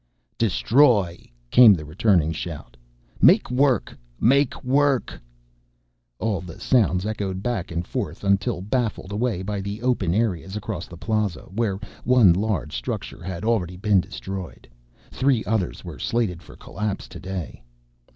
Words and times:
"Destroy!" 0.39 1.29
came 1.51 1.75
the 1.75 1.85
returning 1.85 2.31
shout. 2.31 2.75
"Make 3.21 3.51
work! 3.51 3.95
Work! 4.19 4.63
Work!" 4.63 5.21
All 6.17 6.41
the 6.41 6.59
sounds 6.59 7.05
echoed 7.05 7.43
back 7.43 7.69
and 7.69 7.85
forth 7.85 8.23
until 8.23 8.61
baffled 8.63 9.11
away 9.11 9.43
by 9.43 9.61
the 9.61 9.83
open 9.83 10.15
area 10.15 10.47
across 10.55 10.87
the 10.87 10.97
Plaza, 10.97 11.43
where 11.53 11.79
one 12.03 12.33
large 12.33 12.75
structure 12.75 13.21
had 13.21 13.45
already 13.45 13.77
been 13.77 14.01
destroyed. 14.01 14.67
Three 15.11 15.45
others 15.45 15.85
were 15.85 15.99
slated 15.99 16.41
for 16.41 16.55
collapse 16.55 17.07
today. 17.07 17.61